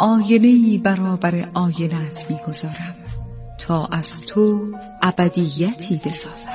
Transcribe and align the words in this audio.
آینه 0.00 0.78
برابر 0.78 1.48
آینت 1.54 2.26
می‌گذارم 2.30 2.94
تا 3.58 3.86
از 3.86 4.20
تو 4.20 4.66
ابدیتی 5.02 6.00
بسازم. 6.04 6.50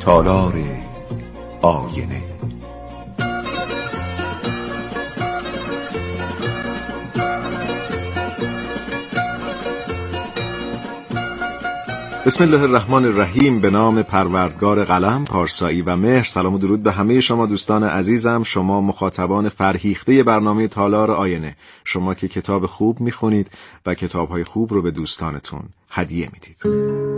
تالار 0.00 0.54
آینه 1.62 2.21
بسم 12.26 12.44
الله 12.44 12.62
الرحمن 12.62 13.04
الرحیم. 13.04 13.60
به 13.60 13.70
نام 13.70 14.02
پروردگار 14.02 14.84
قلم 14.84 15.24
پارسایی 15.24 15.82
و 15.82 15.96
مهر. 15.96 16.24
سلام 16.24 16.54
و 16.54 16.58
درود 16.58 16.82
به 16.82 16.92
همه 16.92 17.20
شما 17.20 17.46
دوستان 17.46 17.84
عزیزم. 17.84 18.42
شما 18.42 18.80
مخاطبان 18.80 19.48
فرهیخته 19.48 20.22
برنامه 20.22 20.68
تالار 20.68 21.10
آینه. 21.10 21.56
شما 21.84 22.14
که 22.14 22.28
کتاب 22.28 22.66
خوب 22.66 23.00
می‌خونید 23.00 23.50
و 23.86 23.94
کتابهای 23.94 24.44
خوب 24.44 24.72
رو 24.72 24.82
به 24.82 24.90
دوستانتون 24.90 25.62
هدیه 25.90 26.28
می‌دید. 26.32 27.11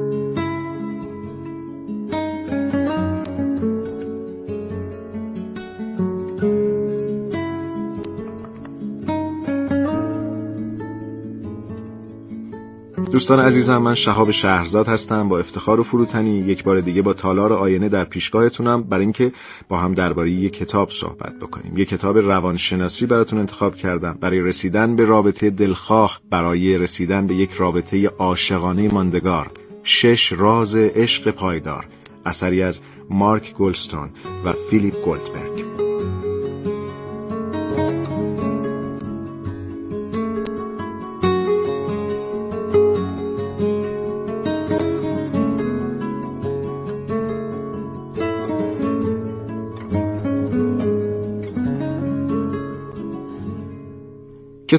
دوستان 13.14 13.41
عزیزم 13.41 13.78
من 13.78 13.95
شهاب 13.95 14.30
شهرزاد 14.30 14.88
هستم 14.88 15.28
با 15.28 15.38
افتخار 15.38 15.80
و 15.80 15.82
فروتنی 15.82 16.38
یک 16.38 16.64
بار 16.64 16.80
دیگه 16.80 17.02
با 17.02 17.12
تالار 17.12 17.52
آینه 17.52 17.88
در 17.88 18.04
پیشگاهتونم 18.04 18.82
برای 18.82 19.02
اینکه 19.02 19.32
با 19.68 19.79
هم 19.79 19.95
درباره 19.95 20.30
یک 20.30 20.52
کتاب 20.52 20.90
صحبت 20.90 21.38
بکنیم. 21.38 21.79
یک 21.79 21.88
کتاب 21.88 22.18
روانشناسی 22.18 23.07
براتون 23.07 23.38
انتخاب 23.38 23.74
کردم. 23.74 24.18
برای 24.20 24.40
رسیدن 24.40 24.96
به 24.96 25.04
رابطه 25.04 25.51
دلخواه 25.51 26.20
برای 26.30 26.79
رسیدن 26.79 27.26
به 27.26 27.35
یک 27.35 27.52
رابطه 27.52 28.07
عاشقانه 28.07 28.95
ماندگار. 28.95 29.51
شش 29.82 30.32
راز 30.32 30.76
عشق 30.76 31.30
پایدار. 31.30 31.87
اثری 32.26 32.62
از 32.62 32.80
مارک 33.10 33.54
گلستون 33.54 34.10
و 34.45 34.52
فیلیپ 34.70 35.04
گولدبرگ. 35.04 35.73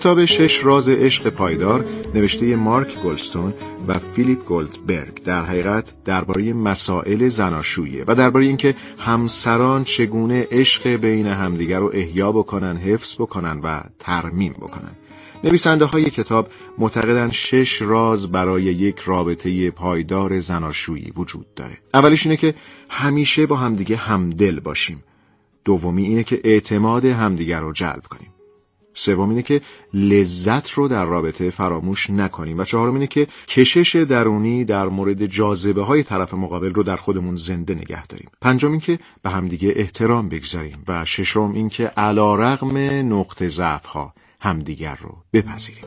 کتاب 0.06 0.26
شش 0.26 0.64
راز 0.64 0.90
عشق 0.90 1.30
پایدار 1.30 1.86
نوشته 2.16 2.56
مارک 2.56 3.02
گلستون 3.04 3.54
و 3.88 3.94
فیلیپ 3.94 4.46
گولدبرگ 4.46 5.24
در 5.24 5.44
حقیقت 5.44 5.94
درباره 6.04 6.54
مسائل 6.54 7.30
زناشویی 7.30 8.02
و 8.02 8.16
درباره 8.16 8.46
اینکه 8.46 8.76
همسران 9.00 9.84
چگونه 9.84 10.48
عشق 10.52 10.88
بین 10.88 11.28
همدیگر 11.28 11.80
رو 11.80 11.92
احیا 11.94 12.32
بکنن 12.32 12.78
حفظ 12.78 13.16
بکنن 13.16 13.60
و 13.60 13.82
ترمیم 14.00 14.54
بکنن. 14.54 14.92
نویسنده 15.44 15.86
های 15.86 16.10
کتاب 16.10 16.48
معتقدند 16.78 17.32
شش 17.32 17.82
راز 17.82 18.32
برای 18.32 18.64
یک 18.64 19.00
رابطه 19.00 19.72
پایدار 19.72 20.40
زناشویی 20.40 21.14
وجود 21.16 21.54
داره. 21.56 21.78
اولیش 21.94 22.26
اینه 22.26 22.38
که 22.38 22.56
همیشه 22.90 23.46
با 23.46 23.56
همدیگه 23.56 23.96
همدل 23.96 24.60
باشیم. 24.60 25.04
دومی 25.64 26.04
اینه 26.04 26.24
که 26.24 26.42
اعتماد 26.44 27.06
همدیگر 27.06 27.60
رو 27.60 27.74
جلب 27.74 28.04
کنیم. 28.10 28.35
سوم 28.96 29.30
اینه 29.30 29.42
که 29.42 29.62
لذت 29.94 30.72
رو 30.72 30.88
در 30.88 31.06
رابطه 31.06 31.50
فراموش 31.50 32.10
نکنیم. 32.10 32.58
و 32.58 32.64
چهارم 32.64 32.94
اینه 32.94 33.08
که 33.08 33.28
کشش 33.48 33.96
درونی 33.96 34.66
در 34.66 34.86
مورد 34.86 35.26
جاذبه 35.26 35.84
های 35.84 36.04
طرف 36.04 36.34
مقابل 36.34 36.74
رو 36.74 36.84
در 36.84 36.96
خودمون 36.96 37.36
زنده 37.36 37.76
نگه 37.76 38.08
داریم. 38.08 38.30
پنجم 38.42 38.72
این 38.72 38.80
که 38.80 39.00
به 39.24 39.30
همدیگه 39.30 39.74
احترام 39.76 40.30
بگذاریم. 40.30 40.84
و 40.88 41.06
ششم 41.06 41.52
این 41.52 41.70
که 41.70 41.88
علا 41.88 42.36
رغم 42.36 42.78
نقط 43.14 43.44
ضعف 43.44 43.86
ها 43.86 44.14
همدیگر 44.40 44.98
رو 45.02 45.18
بپذیریم. 45.34 45.86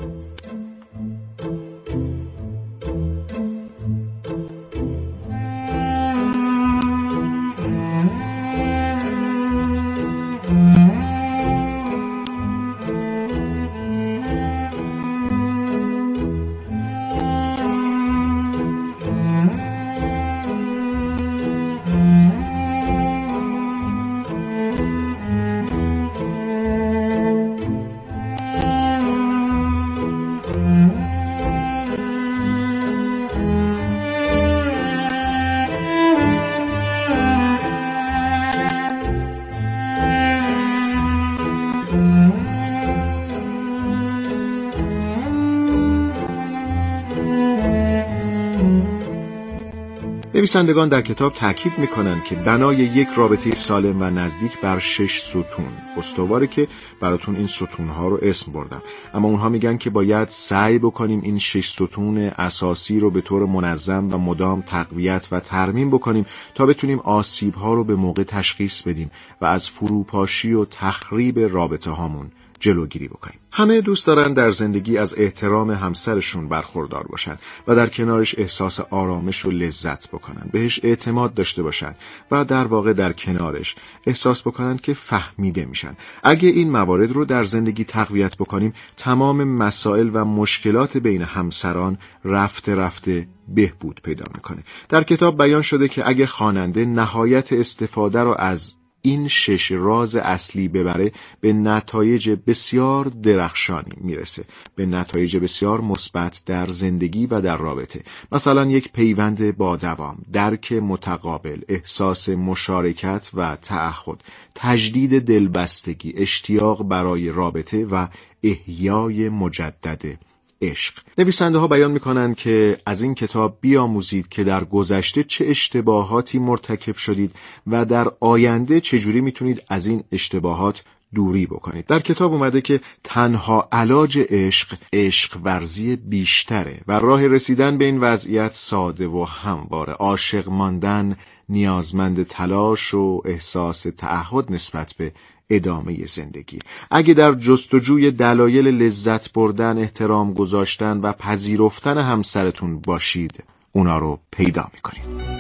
نویسندگان 50.39 50.89
در 50.89 51.03
کتاب 51.03 51.33
تاکید 51.33 51.79
می‌کنند 51.79 52.25
که 52.25 52.35
بنای 52.35 52.77
یک 52.77 53.09
رابطه 53.17 53.55
سالم 53.55 54.01
و 54.01 54.05
نزدیک 54.05 54.61
بر 54.61 54.79
شش 54.79 55.21
ستون. 55.21 55.73
استواره 55.97 56.47
که 56.47 56.69
براتون 57.01 57.37
این 57.37 57.47
ستون 57.47 57.89
ها 57.89 58.09
رو 58.09 58.19
اسم 58.23 58.53
بردم. 58.53 58.83
اما 59.15 59.29
اونها 59.29 59.49
میگن 59.49 59.77
که 59.77 59.91
باید 59.91 60.29
سعی 60.29 60.79
بکنیم 60.79 61.21
این 61.23 61.39
شش 61.39 61.69
ستون 61.69 62.19
اساسی 62.19 63.01
رو 63.01 63.11
به 63.11 63.21
طور 63.21 63.47
منظم 63.47 64.09
و 64.15 64.19
مدام 64.19 64.61
تقویت 64.61 65.29
و 65.33 65.41
ترمیم 65.41 65.91
بکنیم 65.91 66.27
تا 66.55 66.67
بتونیم 66.67 66.99
آسیب 66.99 67.55
ها 67.55 67.75
رو 67.75 67.85
به 67.85 67.95
موقع 67.95 68.23
تشخیص 68.23 68.83
بدیم 68.83 69.11
و 69.41 69.45
از 69.45 69.71
فروپاشی 69.71 70.53
و 70.53 70.65
تخریب 70.65 71.39
رابطه 71.39 71.91
هامون 71.91 72.31
جلوگیری 72.61 73.09
بکنیم. 73.09 73.39
همه 73.53 73.81
دوست 73.81 74.07
دارن 74.07 74.33
در 74.33 74.51
زندگی 74.51 74.99
از 74.99 75.15
احترام 75.17 75.71
همسرشون 75.71 76.49
برخوردار 76.49 77.07
باشن 77.07 77.39
و 77.67 77.75
در 77.75 77.87
کنارش 77.87 78.39
احساس 78.39 78.81
آرامش 78.81 79.45
و 79.45 79.51
لذت 79.51 80.09
بکنن. 80.09 80.51
بهش 80.53 80.81
اعتماد 80.83 81.35
داشته 81.35 81.63
باشن 81.63 81.95
و 82.31 82.45
در 82.45 82.65
واقع 82.65 82.93
در 82.93 83.13
کنارش 83.13 83.77
احساس 84.07 84.43
بکنن 84.43 84.77
که 84.77 84.95
فهمیده 84.95 85.65
میشن. 85.65 85.97
اگه 86.23 86.49
این 86.49 86.71
موارد 86.71 87.13
رو 87.13 87.25
در 87.25 87.43
زندگی 87.43 87.85
تقویت 87.85 88.37
بکنیم 88.37 88.73
تمام 88.97 89.45
مسائل 89.45 90.11
و 90.13 90.25
مشکلات 90.25 90.97
بین 90.97 91.23
همسران 91.23 91.99
رفته 92.25 92.75
رفته 92.75 93.29
بهبود 93.49 94.01
پیدا 94.05 94.25
می‌کنه. 94.35 94.63
در 94.89 95.03
کتاب 95.03 95.39
بیان 95.39 95.63
شده 95.63 95.89
که 95.89 96.09
اگه 96.09 96.27
خواننده 96.27 96.85
نهایت 96.85 97.53
استفاده 97.53 98.21
رو 98.21 98.35
از 98.39 98.78
این 99.09 99.29
شش 99.29 99.73
راز 99.73 100.17
اصلی 100.17 100.69
ببره 100.69 101.13
به 101.41 101.53
نتایج 101.53 102.31
بسیار 102.47 103.05
درخشانی 103.05 103.93
می‌رسه. 104.01 104.45
به 104.75 104.87
نتایج 104.87 105.37
بسیار 105.37 105.81
مثبت 105.81 106.43
در 106.47 106.67
زندگی 106.67 107.27
و 107.27 107.41
در 107.41 107.57
رابطه. 107.57 108.03
مثلا 108.33 108.65
یک 108.67 108.93
پیوند 108.93 109.57
با 109.57 109.77
دوام 109.77 110.19
درک 110.33 110.73
متقابل 110.73 111.61
احساس 111.69 112.29
مشارکت 112.29 113.31
و 113.35 113.57
تعهد 113.57 114.25
تجدید 114.55 115.25
دلبستگی 115.25 116.15
اشتیاق 116.17 116.89
برای 116.89 117.29
رابطه 117.31 117.85
و 117.85 118.07
احیای 118.43 119.29
مجدد 119.29 120.19
عشق. 120.63 120.95
نویسنده 121.19 121.59
ها 121.59 121.69
بیان 121.69 121.91
می‌کنند 121.91 122.37
که 122.37 122.77
از 122.87 123.03
این 123.03 123.15
کتاب 123.15 123.59
بیاموزید 123.61 124.29
که 124.29 124.45
در 124.45 124.65
گذشته 124.65 125.25
چه 125.25 125.47
اشتباهاتی 125.47 126.39
مرتکب 126.39 126.97
شدید 126.97 127.35
و 127.67 127.85
در 127.85 128.13
آینده 128.21 128.81
چجوری 128.81 129.21
می‌تونید 129.21 129.63
از 129.69 129.87
این 129.87 130.05
اشتباهات 130.13 130.83
دوری 131.15 131.47
بکنید. 131.47 131.87
در 131.87 132.01
کتاب 132.01 132.33
اومده 132.33 132.61
که 132.61 132.81
تنها 133.05 133.69
علاج 133.73 134.19
عشق 134.29 134.79
عشق 134.93 135.39
ورزی 135.45 135.97
بیشتره 135.97 136.81
و 136.89 136.99
راه 136.99 137.27
رسیدن 137.27 137.79
به 137.79 137.85
این 137.85 138.01
وضعیت 138.01 138.55
ساده 138.55 139.07
و 139.07 139.25
همواره. 139.25 139.93
عاشق 139.93 140.49
ماندن 140.49 141.17
نیازمند 141.49 142.23
تلاش 142.23 142.95
و 142.95 143.23
احساس 143.25 143.83
تعهد 143.83 144.53
نسبت 144.53 144.95
به 144.99 145.13
ادامه 145.51 146.05
زندگی. 146.05 146.59
اگه 146.91 147.15
در 147.15 147.35
جستجوی 147.35 148.11
دلایل 148.11 148.69
لذت 148.69 149.33
بردن 149.33 149.79
احترام 149.79 150.35
گذاشتن 150.35 151.01
و 151.01 151.13
پذیرفتن 151.13 151.99
همسرتون 151.99 152.79
باشید 152.79 153.45
اونا 153.73 153.99
رو 153.99 154.19
پیدا 154.31 154.69
می‌کنید. 154.75 155.39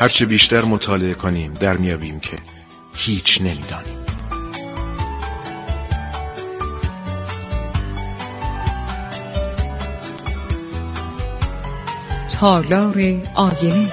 هرچه 0.00 0.26
بیشتر 0.26 0.64
مطالعه 0.64 1.14
کنیم 1.14 1.52
در 1.52 1.76
میابیم 1.76 2.20
که 2.20 2.36
هیچ 2.94 3.40
نمی‌دانیم. 3.40 4.01
تالار 12.42 12.98
آینه. 13.34 13.92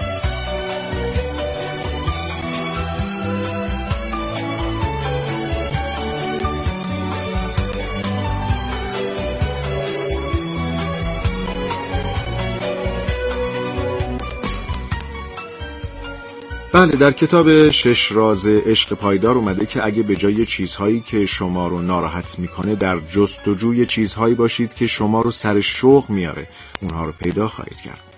بله 16.73 16.95
در 16.95 17.11
کتاب 17.11 17.69
شش 17.69 18.11
راز 18.11 18.47
عشق 18.47 18.93
پایدار 18.93 19.35
اومده 19.35 19.65
که 19.65 19.85
اگه 19.85 20.03
به 20.03 20.15
جای 20.15 20.45
چیزهایی 20.45 20.99
که 20.99 21.25
شما 21.25 21.67
رو 21.67 21.81
ناراحت 21.81 22.39
می‌کنه 22.39 22.75
در 22.75 22.99
جستجوی 22.99 23.85
چیزهایی 23.85 24.35
باشید 24.35 24.73
که 24.73 24.87
شما 24.87 25.21
رو 25.21 25.31
سر 25.31 25.61
شوق 25.61 26.09
میاره 26.09 26.47
اونها 26.81 27.05
رو 27.05 27.11
پیدا 27.11 27.47
خواهید 27.47 27.77
کرد. 27.77 28.08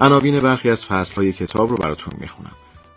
عناوین 0.00 0.38
برخی 0.38 0.70
از 0.70 0.86
فصلهای 0.86 1.32
کتاب 1.32 1.70
رو 1.70 1.76
براتون 1.76 2.12
می‌خونم. 2.20 2.56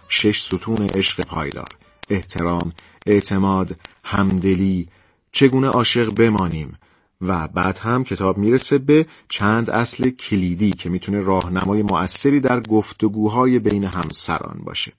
شش 0.10 0.42
ستون 0.42 0.88
عشق 0.96 1.24
پایدار 1.24 1.68
احترام 2.10 2.72
اعتماد 3.06 3.76
همدلی 4.04 4.88
چگونه 5.32 5.68
عاشق 5.68 6.14
بمانیم؟ 6.14 6.78
و 7.22 7.48
بعد 7.48 7.78
هم 7.78 8.04
کتاب 8.04 8.38
می‌رسه 8.38 8.78
به 8.78 9.06
چند 9.30 9.70
اصل 9.70 10.10
کلیدی 10.10 10.72
که 10.72 10.90
می‌تونه 10.90 11.20
راهنمای 11.22 11.84
مؤثری 11.84 12.40
در 12.40 12.60
گفتگوهای 12.60 13.60
بین 13.60 13.84
همسران 13.84 14.62
باشه. 14.64 14.94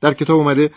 در 0.00 0.14
کتاب 0.14 0.38
اومده 0.38 0.70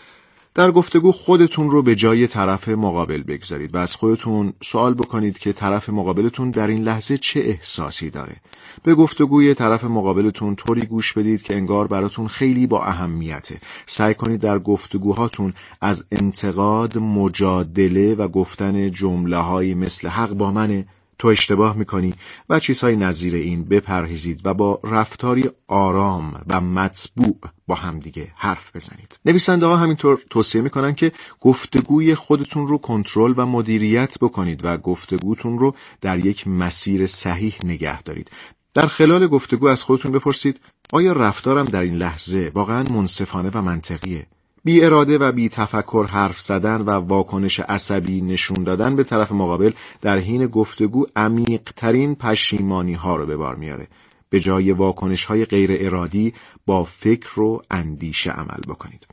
در 0.57 0.71
گفتگو 0.71 1.11
خودتون 1.11 1.71
رو 1.71 1.81
به 1.81 1.95
جای 1.95 2.27
طرف 2.27 2.69
مقابل 2.69 3.23
بگذارید 3.23 3.75
و 3.75 3.77
از 3.77 3.95
خودتون 3.95 4.53
سوال 4.63 4.93
بکنید 4.93 5.39
که 5.39 5.53
طرف 5.53 5.89
مقابلتون 5.89 6.51
در 6.51 6.67
این 6.67 6.83
لحظه 6.83 7.17
چه 7.17 7.39
احساسی 7.39 8.09
داره. 8.09 8.35
به 8.83 8.95
گفتگوی 8.95 9.53
طرف 9.53 9.83
مقابلتون 9.83 10.55
طوری 10.55 10.81
گوش 10.81 11.13
بدید 11.13 11.41
که 11.41 11.55
انگار 11.55 11.87
براتون 11.87 12.27
خیلی 12.27 12.67
با 12.67 12.85
اهمیته. 12.85 13.59
سعی 13.85 14.13
کنید 14.13 14.41
در 14.41 14.59
گفتگوهاتون 14.59 15.53
از 15.81 16.05
انتقاد 16.11 16.97
مجادله 16.97 18.15
و 18.15 18.27
گفتن 18.27 18.91
جمله 18.91 19.75
مثل 19.75 20.07
حق 20.07 20.33
با 20.33 20.51
منه 20.51 20.85
تو 21.19 21.27
اشتباه 21.27 21.75
می‌کنی 21.75 22.13
و 22.49 22.59
چیزهای 22.59 22.95
نظیر 22.95 23.35
این 23.35 23.63
بپرهیزید 23.63 24.41
و 24.45 24.53
با 24.53 24.79
رفتاری 24.83 25.49
آرام 25.67 26.41
و 26.47 26.61
مطبوع 26.61 27.37
با 27.67 27.75
همدیگه 27.75 28.31
حرف 28.35 28.75
بزنید. 28.75 29.19
نویسنده 29.25 29.65
ها 29.65 29.77
همینطور 29.77 30.19
توصیه 30.29 30.61
می‌کنن 30.61 30.95
که 30.95 31.11
گفتگوی 31.41 32.15
خودتون 32.15 32.67
رو 32.67 32.77
کنترل 32.77 33.33
و 33.37 33.45
مدیریت 33.45 34.17
بکنید 34.19 34.65
و 34.65 34.77
گفتگوتون 34.77 35.59
رو 35.59 35.75
در 36.01 36.25
یک 36.25 36.47
مسیر 36.47 37.05
صحیح 37.05 37.55
نگه 37.63 38.01
دارید. 38.01 38.31
در 38.73 38.85
خلال 38.85 39.27
گفتگو 39.27 39.67
از 39.67 39.83
خودتون 39.83 40.11
بپرسید 40.11 40.59
آیا 40.93 41.13
رفتارم 41.13 41.65
در 41.65 41.81
این 41.81 41.95
لحظه 41.95 42.51
واقعا 42.53 42.83
منصفانه 42.83 43.51
و 43.53 43.61
منطقیه؟ 43.61 44.27
بی 44.67 44.85
اراده 44.85 45.17
و 45.17 45.31
بی 45.31 45.49
تفکر 45.49 46.05
حرف 46.09 46.39
زدن 46.39 46.81
و 46.81 46.89
واکنش 46.89 47.59
عصبی 47.59 48.21
نشون 48.21 48.63
دادن 48.63 48.95
به 48.95 49.03
طرف 49.03 49.31
مقابل 49.31 49.71
در 50.01 50.17
حین 50.17 50.47
گفتگو 50.47 51.05
عمیقترین 51.15 52.15
پشیمانی 52.15 52.93
ها 52.93 53.15
رو 53.15 53.25
به 53.25 53.37
بار 53.37 53.55
میاره. 53.55 53.87
به 54.29 54.39
جای 54.39 54.71
واکنش 54.71 55.25
های 55.25 55.45
غیر 55.45 55.69
ارادی 55.73 56.33
با 56.65 56.83
فکر 56.83 57.39
و 57.39 57.61
اندیشه 57.71 58.31
عمل 58.31 58.61
بکنید. 58.67 59.07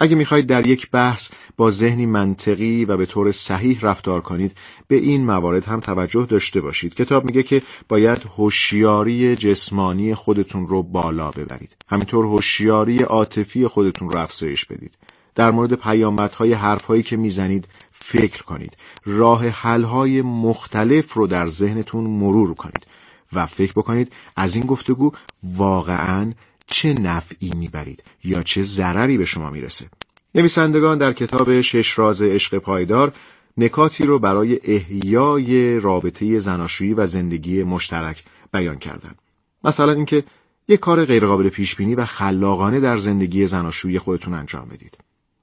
اگه 0.00 0.16
می‌خواهید 0.16 0.46
در 0.46 0.66
یک 0.66 0.90
بحث 0.90 1.28
با 1.56 1.70
ذهنی 1.70 2.06
منطقی 2.06 2.84
و 2.84 2.96
به 2.96 3.06
طور 3.06 3.32
صحیح 3.32 3.78
رفتار 3.82 4.20
کنید 4.20 4.56
به 4.88 4.96
این 4.96 5.24
موارد 5.24 5.64
هم 5.64 5.80
توجه 5.80 6.26
داشته 6.26 6.60
باشید. 6.60 6.94
کتاب 6.94 7.24
میگه 7.24 7.42
که 7.42 7.62
باید 7.88 8.22
هوشیاری 8.36 9.36
جسمانی 9.36 10.14
خودتون 10.14 10.66
رو 10.66 10.82
بالا 10.82 11.30
ببرید. 11.30 11.76
همینطور 11.88 12.24
هوشیاری 12.24 12.98
عاطفی 12.98 13.66
خودتون 13.66 14.10
رو 14.10 14.18
افزایش 14.18 14.64
بدید. 14.64 14.94
در 15.34 15.50
مورد 15.50 15.74
پیامدهای 15.74 16.52
حرفهایی 16.52 17.02
که 17.02 17.16
می‌زنید 17.16 17.68
فکر 17.92 18.42
کنید. 18.42 18.76
راه 19.04 19.48
حلهای 19.48 20.22
مختلف 20.22 21.12
رو 21.12 21.26
در 21.26 21.46
ذهنتون 21.46 22.04
مرور 22.04 22.54
کنید 22.54 22.86
و 23.32 23.46
فکر 23.46 23.72
بکنید 23.72 24.12
از 24.36 24.54
این 24.54 24.64
گفتگو 24.64 25.12
واقعا 25.42 26.32
چه 26.70 26.92
نفعی 26.92 27.50
می‌برید 27.56 28.02
یا 28.24 28.42
چه 28.42 28.62
ضرری 28.62 29.18
به 29.18 29.24
شما 29.24 29.50
می‌رسه 29.50 29.86
نویسندگان 30.34 30.98
در 30.98 31.12
کتاب 31.12 31.60
شش 31.60 31.98
راز 31.98 32.22
عشق 32.22 32.58
پایدار 32.58 33.12
نکاتی 33.56 34.06
رو 34.06 34.18
برای 34.18 34.60
احیای 34.64 35.80
رابطه 35.80 36.38
زناشویی 36.38 36.94
و 36.94 37.06
زندگی 37.06 37.62
مشترک 37.62 38.24
بیان 38.52 38.78
کردند. 38.78 39.18
مثلا 39.64 39.92
اینکه 39.92 40.24
یک 40.68 40.80
کار 40.80 41.04
غیرقابل 41.04 41.48
پیش 41.48 41.76
بینی 41.76 41.94
و 41.94 42.04
خلاقانه 42.04 42.80
در 42.80 42.96
زندگی 42.96 43.46
زناشویی 43.46 43.98
خودتون 43.98 44.34
انجام 44.34 44.68
بدید. 44.68 44.98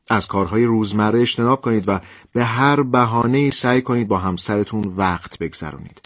از 0.09 0.27
کارهای 0.27 0.65
روزمره 0.65 1.21
اجتناب 1.21 1.61
کنید 1.61 1.83
و 1.87 1.99
به 2.33 2.43
هر 2.43 2.81
بهانه 2.81 3.49
سعی 3.49 3.81
کنید 3.81 4.07
با 4.07 4.17
همسرتون 4.17 4.93
وقت 4.97 5.39
بگذرونید. 5.39 6.01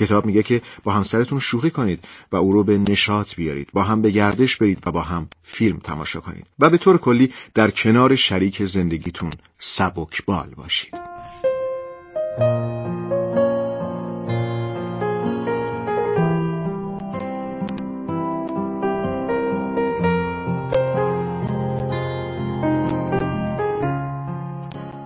کتاب 0.00 0.26
میگه 0.26 0.42
که 0.42 0.62
با 0.84 0.92
همسرتون 0.92 1.38
شوخی 1.38 1.70
کنید 1.70 2.04
و 2.32 2.36
او 2.36 2.52
رو 2.52 2.64
به 2.64 2.78
نشاط 2.78 3.34
بیارید. 3.34 3.68
با 3.72 3.82
هم 3.82 4.02
به 4.02 4.10
گردش 4.10 4.56
برید 4.56 4.82
و 4.86 4.92
با 4.92 5.02
هم 5.02 5.28
فیلم 5.42 5.78
تماشا 5.78 6.20
کنید. 6.20 6.46
و 6.58 6.70
به 6.70 6.78
طور 6.78 6.98
کلی 6.98 7.32
در 7.54 7.70
کنار 7.70 8.14
شریک 8.14 8.64
زندگیتون 8.64 9.30
سبکبال 9.58 10.48
باشید. 10.56 11.09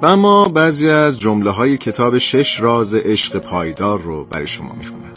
و 0.04 0.06
اما 0.06 0.44
بعضی 0.44 0.88
از 0.88 1.20
جمله 1.20 1.50
های 1.50 1.78
کتاب 1.78 2.18
شش 2.18 2.60
راز 2.60 2.94
عشق 2.94 3.38
پایدار 3.38 4.00
رو 4.00 4.24
برای 4.24 4.46
شما 4.46 4.72
می‌خونم. 4.72 5.14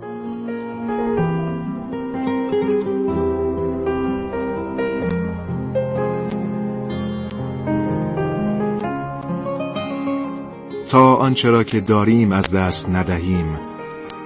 تا 10.90 11.16
آنچه 11.16 11.50
را 11.50 11.64
که 11.64 11.82
داریم 11.82 12.32
از 12.32 12.52
دست 12.52 12.90
ندهیم 12.90 13.60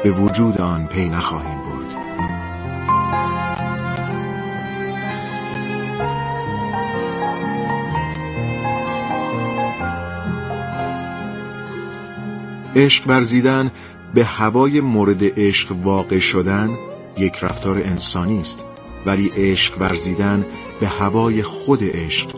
به 0.03 0.11
وجود 0.11 0.61
آن 0.61 0.87
پی 0.87 1.09
نخواهیم 1.09 1.61
بود. 1.61 1.80
عشق 12.75 13.03
ورزیدن 13.07 13.71
به 14.13 14.25
هوای 14.25 14.81
مورد 14.81 15.39
عشق 15.39 15.71
واقع 15.83 16.19
شدن 16.19 16.69
یک 17.17 17.35
رفتار 17.41 17.77
انسانی 17.77 18.39
است. 18.39 18.65
ولی 19.05 19.31
عشق 19.37 19.81
ورزیدن 19.81 20.45
به 20.79 20.87
هوای 20.87 21.43
خود 21.43 21.79
عشق 21.83 22.29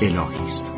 الهی 0.00 0.44
است. 0.44 0.72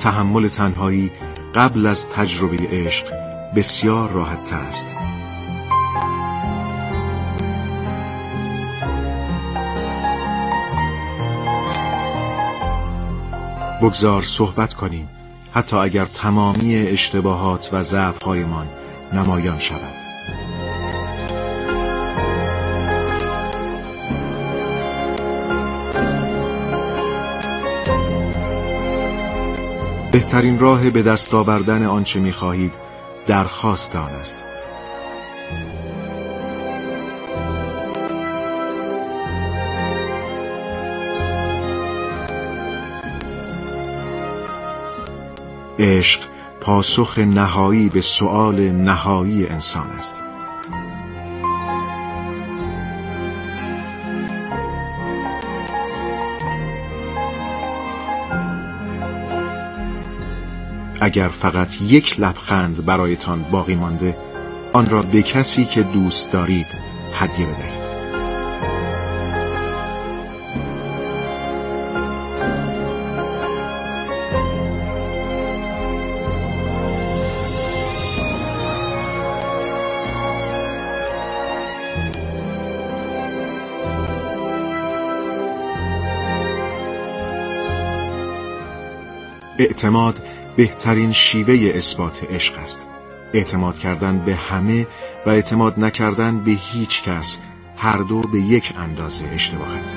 تحمل 0.00 0.48
تنهایی 0.48 1.10
قبل 1.54 1.86
از 1.86 2.08
تجربه 2.08 2.56
عشق 2.70 3.06
بسیار 3.56 4.10
راحت 4.10 4.44
تر 4.44 4.58
است. 4.60 4.96
بگذار 13.82 14.22
صحبت 14.22 14.74
کنیم 14.74 15.08
حتی 15.54 15.76
اگر 15.76 16.04
تمامی 16.04 16.76
اشتباهات 16.76 17.68
و 17.72 17.82
ضعفهایمان 17.82 18.66
نمایان 19.12 19.58
شود 19.58 19.99
بهترین 30.12 30.58
راه 30.58 30.90
به 30.90 31.02
دست 31.02 31.34
آوردن 31.34 31.86
آنچه 31.86 32.20
می‌خواهید 32.20 32.72
درخواست 33.26 33.96
آن 33.96 34.10
است. 34.10 34.44
عشق 45.78 46.20
پاسخ 46.60 47.18
نهایی 47.18 47.88
به 47.88 48.00
سؤال 48.00 48.60
نهایی 48.60 49.46
انسان 49.46 49.86
است. 49.86 50.29
اگر 61.00 61.28
فقط 61.28 61.82
یک 61.82 62.20
لبخند 62.20 62.84
برایتان 62.84 63.42
باقی 63.42 63.74
مانده 63.74 64.16
آن 64.72 64.86
را 64.86 65.02
به 65.02 65.22
کسی 65.22 65.64
که 65.64 65.82
دوست 65.82 66.32
دارید 66.32 66.66
هدیه 67.14 67.46
بدهید. 67.46 67.80
اعتماد 89.58 90.22
بهترین 90.60 91.12
شیوه 91.12 91.72
اثبات 91.74 92.24
عشق 92.30 92.58
است. 92.58 92.86
اعتماد 93.34 93.78
کردن 93.78 94.18
به 94.18 94.34
همه 94.34 94.86
و 95.26 95.30
اعتماد 95.30 95.80
نکردن 95.80 96.38
به 96.38 96.50
هیچ 96.50 97.02
کس 97.02 97.38
هر 97.76 97.96
دو 97.96 98.20
به 98.20 98.38
یک 98.40 98.72
اندازه 98.76 99.26
اشتباهند 99.26 99.92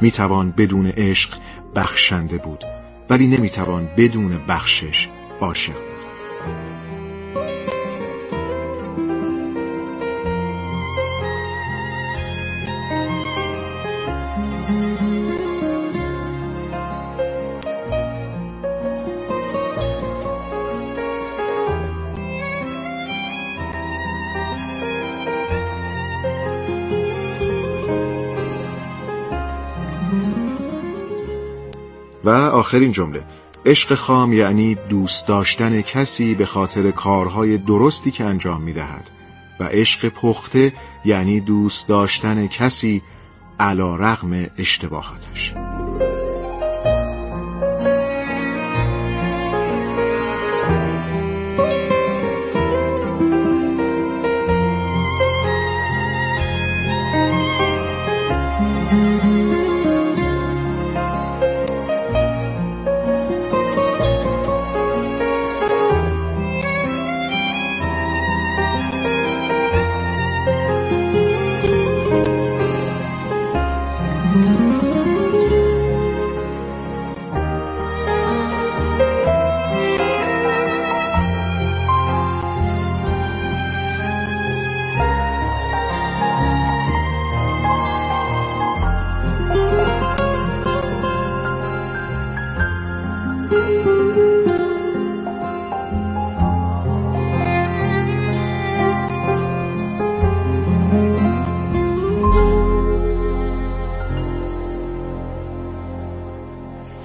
می‌توان 0.00 0.50
بدون 0.50 0.86
عشق 0.86 1.36
بخشنده 1.74 2.36
بود 2.36 2.64
ولی 3.10 3.26
نمی‌توان 3.26 3.88
بدون 3.96 4.46
بخشش 4.48 5.08
عاشق 5.40 5.89
و 32.24 32.30
آخرین 32.30 32.92
جمله. 32.92 33.24
عشق 33.66 33.94
خام 33.94 34.32
یعنی 34.32 34.74
دوست 34.74 35.26
داشتن 35.28 35.80
کسی 35.80 36.34
به 36.34 36.46
خاطر 36.46 36.90
کارهای 36.90 37.58
درستی 37.58 38.10
که 38.10 38.24
انجام 38.24 38.62
می 38.62 38.72
دهد 38.72 39.10
و 39.60 39.64
عشق 39.64 40.08
پخته 40.08 40.72
یعنی 41.04 41.40
دوست 41.40 41.88
داشتن 41.88 42.46
کسی 42.46 43.02
علا 43.60 43.96
رغم 43.96 44.46
اشتباهاتش. 44.58 45.54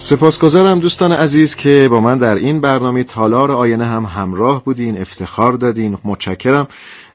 سپاسگزارم 0.06 0.80
دوستان 0.80 1.12
عزیز 1.12 1.56
که 1.56 1.88
با 1.92 2.00
من 2.00 2.18
در 2.18 2.36
این 2.36 2.62
برنامه 2.62 3.04
تالار 3.04 3.52
آینه 3.52 3.86
هم 3.86 4.06
همراه 4.06 4.64
بودین 4.64 5.02
افتخار 5.02 5.54
دادین. 5.54 5.98
متشکرم. 6.04 6.68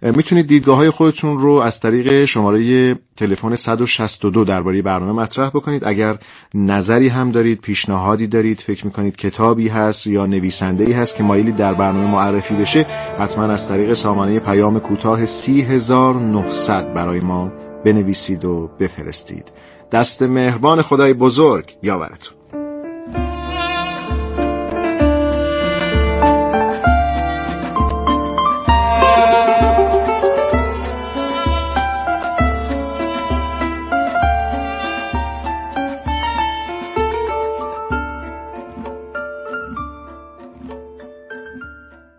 می‌تونید 0.02 0.47
دیدگاه 0.47 0.76
های 0.76 0.90
خودتون 0.90 1.38
رو 1.38 1.52
از 1.52 1.80
طریق 1.80 2.25
شماره 2.25 2.94
تلفن 3.16 3.56
162 3.56 4.44
درباره 4.44 4.82
برنامه 4.82 5.23
مطرح 5.23 5.49
بکنید. 5.49 5.85
اگر 5.85 6.18
نظری 6.54 7.09
هم 7.09 7.30
دارید 7.30 7.61
پیشنهادی 7.61 8.26
دارید 8.26 8.61
فکر 8.61 8.87
می‌کنید 8.87 9.16
کتابی 9.16 9.68
هست 9.68 10.06
یا 10.06 10.26
نویسنده 10.26 10.85
ای 10.85 10.92
هست 10.92 11.16
که 11.16 11.23
مایلی 11.23 11.52
در 11.52 11.75
برنامه 11.75 12.11
معرفی 12.11 12.54
بشه 12.54 12.87
حتما 13.18 13.44
از 13.44 13.68
طریق 13.68 13.92
سامانه 13.92 14.38
پیام 14.38 14.80
کوتاه 14.80 15.25
30900 15.25 16.94
برای 16.94 17.20
ما 17.20 17.52
بنویسید 17.85 18.44
و 18.44 18.70
بفرستید. 18.80 19.52
دست 19.92 20.23
مهربان 20.23 20.82
خدای 20.82 21.12
بزرگ 21.12 21.76
یاورتون. 21.82 22.40